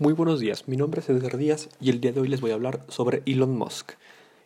Muy 0.00 0.12
buenos 0.12 0.38
días, 0.38 0.68
mi 0.68 0.76
nombre 0.76 1.00
es 1.00 1.08
Edgar 1.08 1.36
Díaz 1.36 1.70
y 1.80 1.90
el 1.90 2.00
día 2.00 2.12
de 2.12 2.20
hoy 2.20 2.28
les 2.28 2.40
voy 2.40 2.52
a 2.52 2.54
hablar 2.54 2.84
sobre 2.86 3.24
Elon 3.26 3.58
Musk. 3.58 3.94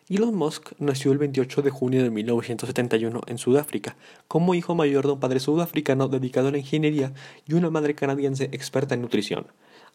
Elon 0.09 0.33
Musk 0.33 0.71
nació 0.79 1.11
el 1.11 1.19
28 1.19 1.61
de 1.61 1.69
junio 1.69 2.01
de 2.01 2.09
1971 2.09 3.21
en 3.27 3.37
Sudáfrica, 3.37 3.95
como 4.27 4.55
hijo 4.55 4.73
mayor 4.73 5.05
de 5.05 5.11
un 5.11 5.19
padre 5.19 5.39
sudafricano 5.39 6.07
dedicado 6.07 6.47
a 6.47 6.51
la 6.51 6.57
ingeniería 6.57 7.13
y 7.45 7.53
una 7.53 7.69
madre 7.69 7.93
canadiense 7.93 8.45
experta 8.45 8.95
en 8.95 9.03
nutrición. 9.03 9.45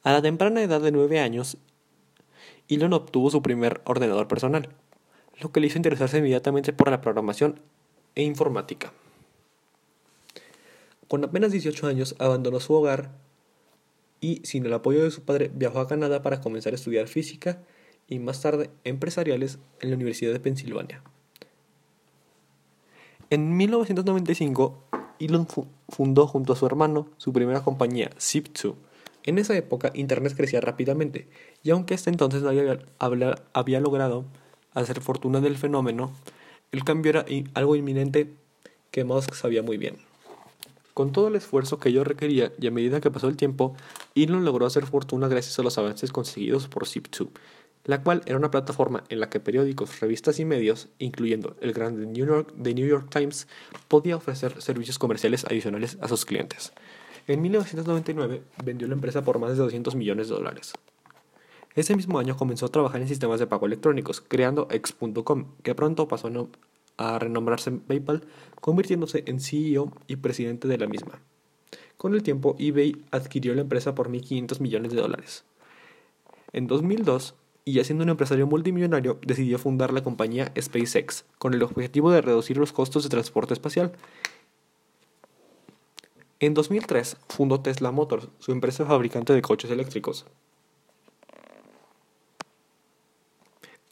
A 0.05 0.13
la 0.13 0.23
temprana 0.23 0.63
edad 0.63 0.81
de 0.81 0.93
9 0.93 1.19
años, 1.19 1.57
Elon 2.69 2.93
obtuvo 2.93 3.29
su 3.29 3.43
primer 3.43 3.81
ordenador 3.85 4.29
personal, 4.29 4.69
lo 5.41 5.51
que 5.51 5.59
le 5.59 5.67
hizo 5.67 5.79
interesarse 5.79 6.19
inmediatamente 6.19 6.73
por 6.73 6.89
la 6.89 7.01
programación 7.01 7.59
e 8.15 8.23
informática. 8.23 8.93
Con 11.09 11.25
apenas 11.25 11.51
18 11.51 11.89
años 11.89 12.15
abandonó 12.21 12.61
su 12.61 12.75
hogar 12.75 13.11
y 14.21 14.41
sin 14.45 14.67
el 14.67 14.73
apoyo 14.73 15.03
de 15.03 15.11
su 15.11 15.23
padre 15.23 15.51
viajó 15.55 15.81
a 15.81 15.89
Canadá 15.89 16.23
para 16.23 16.41
comenzar 16.41 16.73
a 16.73 16.77
estudiar 16.77 17.09
física 17.09 17.63
y 18.09 18.19
más 18.19 18.41
tarde 18.41 18.71
empresariales 18.85 19.59
en 19.81 19.91
la 19.91 19.97
Universidad 19.97 20.33
de 20.33 20.41
Pensilvania. 20.41 21.03
En 23.31 23.57
1995, 23.57 24.85
Elon 25.21 25.47
fundó 25.89 26.27
junto 26.27 26.55
a 26.55 26.57
su 26.57 26.65
hermano 26.67 27.11
su 27.19 27.33
primera 27.33 27.63
compañía, 27.63 28.11
Zip2. 28.19 28.75
En 29.25 29.39
esa 29.39 29.55
época, 29.55 29.93
Internet 29.95 30.35
crecía 30.35 30.63
rápidamente, 30.63 31.29
y 31.63 31.71
aunque 31.71 31.95
hasta 31.95 32.09
entonces 32.09 32.43
había, 32.45 32.79
había 33.53 33.81
logrado 33.81 34.25
hacer 34.73 35.03
fortuna 35.03 35.41
del 35.41 35.59
fenómeno, 35.59 36.13
el 36.73 36.85
cambio 36.85 37.11
era 37.11 37.27
algo 37.53 37.77
inminente 37.77 38.33
que 38.91 39.05
Musk 39.05 39.35
sabía 39.35 39.63
muy 39.63 39.77
bien. 39.77 40.08
Con 40.99 41.13
todo 41.13 41.29
el 41.29 41.37
esfuerzo 41.37 41.79
que 41.79 41.91
ello 41.91 42.03
requería 42.03 42.53
y 42.61 42.67
a 42.67 42.73
medida 42.73 43.01
que 43.01 43.09
pasó 43.09 43.29
el 43.29 43.37
tiempo, 43.37 43.77
Elon 44.17 44.45
logró 44.45 44.67
hacer 44.67 44.85
fortuna 44.85 45.29
gracias 45.29 45.57
a 45.57 45.63
los 45.63 45.79
avances 45.79 46.11
conseguidos 46.11 46.67
por 46.67 46.87
Zip2, 46.87 47.29
la 47.85 48.03
cual 48.03 48.23
era 48.27 48.37
una 48.37 48.51
plataforma 48.51 49.05
en 49.09 49.21
la 49.21 49.31
que 49.31 49.39
periódicos, 49.39 50.01
revistas 50.01 50.41
y 50.41 50.45
medios, 50.45 50.89
incluyendo 50.99 51.55
el 51.61 51.73
grande 51.73 52.05
New 52.05 52.27
York, 52.27 52.53
The 52.61 52.75
New 52.75 52.85
York 52.85 53.11
Times, 53.11 53.47
podía 53.87 54.17
ofrecer 54.17 54.61
servicios 54.61 54.99
comerciales 54.99 55.45
adicionales 55.45 55.99
a 56.01 56.09
sus 56.09 56.25
clientes. 56.25 56.73
En 57.29 57.43
1999 57.43 58.43
vendió 58.65 58.89
la 58.89 58.95
empresa 58.95 59.23
por 59.23 59.39
más 59.39 59.51
de 59.51 59.57
200 59.59 59.95
millones 59.95 60.29
de 60.29 60.35
dólares. 60.35 60.73
Ese 61.77 61.95
mismo 61.95 62.19
año 62.19 62.37
comenzó 62.37 62.67
a 62.67 62.71
trabajar 62.71 63.01
en 63.01 63.07
sistemas 63.07 63.39
de 63.39 63.47
pago 63.47 63.67
electrónicos, 63.67 64.21
creando 64.21 64.67
X.com, 64.69 65.45
que 65.63 65.77
pronto 65.77 66.09
pasó 66.09 66.29
a 66.99 67.19
renombrarse 67.19 67.71
PayPal, 67.71 68.25
convirtiéndose 68.61 69.25
en 69.27 69.41
CEO 69.41 69.93
y 70.07 70.17
presidente 70.17 70.69
de 70.69 70.77
la 70.77 70.87
misma. 70.87 71.23
Con 71.97 72.15
el 72.15 72.23
tiempo, 72.23 72.55
eBay 72.59 73.03
adquirió 73.11 73.55
la 73.55 73.63
empresa 73.63 73.95
por 73.95 74.11
1.500 74.11 74.61
millones 74.61 74.93
de 74.93 75.01
dólares. 75.01 75.45
En 76.53 76.67
2002, 76.67 77.35
y 77.65 77.73
ya 77.73 77.85
siendo 77.85 78.05
un 78.05 78.11
empresario 78.11 78.47
multimillonario, 78.47 79.19
decidió 79.27 79.59
fundar 79.59 79.93
la 79.93 80.03
compañía 80.03 80.53
SpaceX, 80.59 81.25
con 81.39 81.55
el 81.55 81.63
objetivo 81.63 82.11
de 82.11 82.23
reducir 82.23 82.57
los 82.57 82.73
costos 82.73 83.03
de 83.03 83.11
transporte 83.11 83.53
espacial. 83.53 83.93
En 86.41 86.55
2003 86.55 87.17
fundó 87.29 87.61
Tesla 87.61 87.91
Motors, 87.91 88.29
su 88.39 88.53
empresa 88.53 88.87
fabricante 88.87 89.33
de 89.33 89.43
coches 89.43 89.71
eléctricos. 89.71 90.25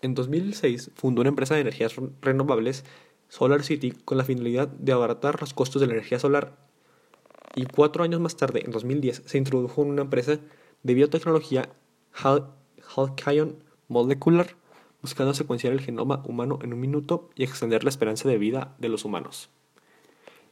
En 0.07 0.15
2006 0.15 0.93
fundó 0.95 1.23
una 1.23 1.31
empresa 1.31 1.57
de 1.57 1.63
energías 1.63 1.97
renovables, 2.23 2.85
Solar 3.29 3.65
City, 3.65 3.91
con 3.91 4.17
la 4.17 4.23
finalidad 4.23 4.69
de 4.69 4.93
abaratar 4.93 5.41
los 5.41 5.53
costos 5.53 5.81
de 5.81 5.89
la 5.89 5.95
energía 5.95 6.21
solar. 6.21 6.57
Y 7.57 7.65
cuatro 7.65 8.05
años 8.05 8.21
más 8.21 8.37
tarde, 8.37 8.63
en 8.65 8.71
2010, 8.71 9.25
se 9.27 9.37
introdujo 9.37 9.83
en 9.83 9.91
una 9.91 10.03
empresa 10.03 10.39
de 10.85 10.95
biotecnología, 10.95 11.71
Halcyon 12.13 13.65
Molecular, 13.89 14.55
buscando 15.03 15.35
secuenciar 15.35 15.73
el 15.73 15.81
genoma 15.81 16.23
humano 16.25 16.61
en 16.63 16.73
un 16.73 16.79
minuto 16.79 17.29
y 17.35 17.43
extender 17.43 17.83
la 17.83 17.91
esperanza 17.91 18.29
de 18.29 18.39
vida 18.39 18.77
de 18.79 18.89
los 18.89 19.05
humanos. 19.05 19.51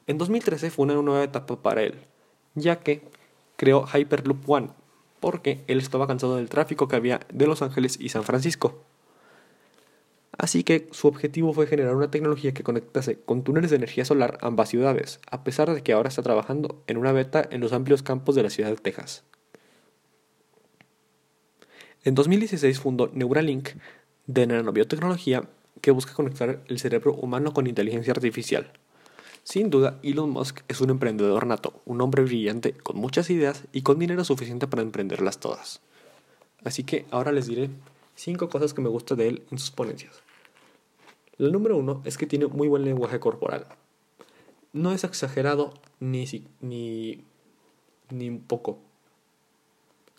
En 0.08 0.18
2013 0.18 0.72
fue 0.72 0.86
una 0.86 0.94
nueva 0.94 1.22
etapa 1.22 1.62
para 1.62 1.84
él, 1.84 1.94
ya 2.56 2.80
que 2.80 3.08
creó 3.54 3.86
Hyperloop 3.86 4.50
One, 4.50 4.70
porque 5.20 5.62
él 5.68 5.78
estaba 5.78 6.08
cansado 6.08 6.34
del 6.34 6.48
tráfico 6.48 6.88
que 6.88 6.96
había 6.96 7.20
de 7.32 7.46
Los 7.46 7.62
Ángeles 7.62 8.00
y 8.00 8.08
San 8.08 8.24
Francisco. 8.24 8.83
Así 10.38 10.64
que 10.64 10.88
su 10.90 11.06
objetivo 11.06 11.52
fue 11.52 11.66
generar 11.66 11.94
una 11.94 12.10
tecnología 12.10 12.52
que 12.52 12.64
conectase 12.64 13.20
con 13.20 13.44
túneles 13.44 13.70
de 13.70 13.76
energía 13.76 14.04
solar 14.04 14.38
ambas 14.40 14.68
ciudades, 14.68 15.20
a 15.30 15.44
pesar 15.44 15.72
de 15.72 15.82
que 15.82 15.92
ahora 15.92 16.08
está 16.08 16.22
trabajando 16.22 16.82
en 16.86 16.96
una 16.96 17.12
beta 17.12 17.46
en 17.50 17.60
los 17.60 17.72
amplios 17.72 18.02
campos 18.02 18.34
de 18.34 18.42
la 18.42 18.50
ciudad 18.50 18.70
de 18.70 18.76
Texas. 18.76 19.24
En 22.02 22.14
2016 22.14 22.80
fundó 22.80 23.10
Neuralink 23.14 23.70
de 24.26 24.46
nanobiotecnología 24.46 25.48
que 25.80 25.90
busca 25.90 26.14
conectar 26.14 26.62
el 26.66 26.78
cerebro 26.78 27.14
humano 27.14 27.52
con 27.52 27.66
inteligencia 27.66 28.12
artificial. 28.12 28.72
Sin 29.42 29.70
duda, 29.70 29.98
Elon 30.02 30.30
Musk 30.30 30.60
es 30.68 30.80
un 30.80 30.90
emprendedor 30.90 31.46
nato, 31.46 31.80
un 31.84 32.00
hombre 32.00 32.22
brillante 32.22 32.72
con 32.72 32.96
muchas 32.96 33.28
ideas 33.30 33.64
y 33.72 33.82
con 33.82 33.98
dinero 33.98 34.24
suficiente 34.24 34.66
para 34.66 34.82
emprenderlas 34.82 35.38
todas. 35.38 35.80
Así 36.64 36.82
que 36.82 37.04
ahora 37.10 37.30
les 37.30 37.46
diré 37.46 37.68
5 38.14 38.48
cosas 38.48 38.74
que 38.74 38.80
me 38.80 38.88
gusta 38.88 39.14
de 39.14 39.28
él 39.28 39.42
en 39.50 39.58
sus 39.58 39.70
ponencias. 39.70 40.22
El 41.38 41.52
número 41.52 41.76
uno 41.76 42.00
es 42.04 42.16
que 42.16 42.26
tiene 42.26 42.46
muy 42.46 42.68
buen 42.68 42.84
lenguaje 42.84 43.18
corporal. 43.18 43.66
No 44.72 44.92
es 44.92 45.04
exagerado 45.04 45.74
ni, 46.00 46.24
ni, 46.60 47.24
ni 48.10 48.28
un 48.28 48.40
poco. 48.40 48.78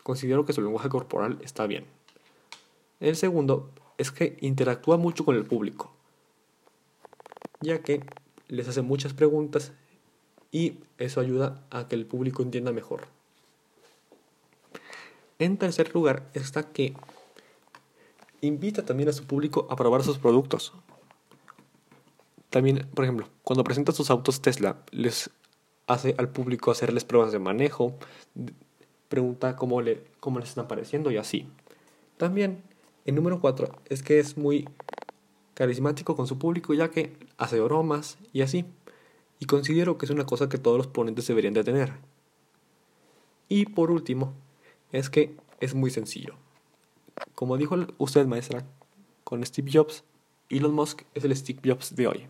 Considero 0.03 0.45
que 0.45 0.53
su 0.53 0.61
lenguaje 0.61 0.89
corporal 0.89 1.39
está 1.41 1.67
bien. 1.67 1.85
El 2.99 3.15
segundo 3.15 3.69
es 3.97 4.11
que 4.11 4.37
interactúa 4.41 4.97
mucho 4.97 5.25
con 5.25 5.35
el 5.35 5.45
público, 5.45 5.91
ya 7.61 7.81
que 7.81 8.01
les 8.47 8.67
hace 8.67 8.81
muchas 8.81 9.13
preguntas 9.13 9.73
y 10.51 10.79
eso 10.97 11.19
ayuda 11.19 11.65
a 11.69 11.87
que 11.87 11.95
el 11.95 12.05
público 12.05 12.43
entienda 12.43 12.71
mejor. 12.71 13.07
En 15.39 15.57
tercer 15.57 15.93
lugar 15.93 16.29
está 16.33 16.71
que 16.71 16.93
invita 18.45 18.83
también 18.83 19.09
a 19.09 19.13
su 19.13 19.25
público 19.25 19.67
a 19.69 19.75
probar 19.75 20.03
sus 20.03 20.17
productos. 20.17 20.73
También, 22.49 22.87
por 22.93 23.05
ejemplo, 23.05 23.27
cuando 23.43 23.63
presenta 23.63 23.91
sus 23.91 24.09
autos 24.09 24.41
Tesla, 24.41 24.77
les 24.91 25.29
hace 25.87 26.15
al 26.17 26.29
público 26.29 26.71
hacerles 26.71 27.03
pruebas 27.03 27.31
de 27.31 27.39
manejo, 27.39 27.95
pregunta 29.09 29.55
cómo, 29.55 29.81
le, 29.81 30.03
cómo 30.19 30.39
les 30.39 30.49
están 30.49 30.67
pareciendo 30.67 31.11
y 31.11 31.17
así. 31.17 31.47
También, 32.17 32.63
el 33.05 33.15
número 33.15 33.39
4 33.39 33.67
es 33.85 34.03
que 34.03 34.19
es 34.19 34.37
muy 34.37 34.67
carismático 35.53 36.15
con 36.15 36.27
su 36.27 36.37
público 36.37 36.73
ya 36.73 36.89
que 36.89 37.17
hace 37.37 37.59
bromas 37.59 38.17
y 38.33 38.41
así. 38.41 38.65
Y 39.39 39.45
considero 39.45 39.97
que 39.97 40.05
es 40.05 40.11
una 40.11 40.25
cosa 40.25 40.47
que 40.47 40.57
todos 40.57 40.77
los 40.77 40.87
ponentes 40.87 41.27
deberían 41.27 41.53
de 41.53 41.63
tener. 41.63 41.93
Y 43.49 43.65
por 43.65 43.91
último, 43.91 44.33
es 44.91 45.09
que 45.09 45.35
es 45.59 45.75
muy 45.75 45.91
sencillo. 45.91 46.35
Como 47.33 47.57
dijo 47.57 47.75
usted, 47.97 48.25
maestra, 48.27 48.65
con 49.23 49.45
Steve 49.45 49.71
Jobs, 49.71 50.03
Elon 50.49 50.73
Musk 50.73 51.03
es 51.13 51.23
el 51.23 51.35
Steve 51.35 51.59
Jobs 51.65 51.95
de 51.95 52.07
hoy. 52.07 52.27